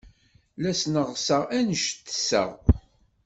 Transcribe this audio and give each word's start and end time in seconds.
La 0.61 0.71
sneɣseɣ 0.81 1.43
anect 1.57 1.95
tesseɣ. 2.07 2.49